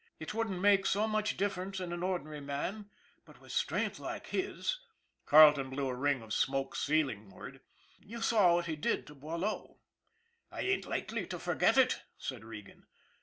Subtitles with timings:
[0.19, 2.89] It wouldn't make so much difference in an ordinary man,
[3.23, 4.79] but with strength like his"
[5.27, 7.59] Carleton blew a ring of smoke ceilingwards"
[8.11, 9.77] you saw what he did to Boileau.""
[10.51, 12.87] I ain't likely to forget it," said Regan.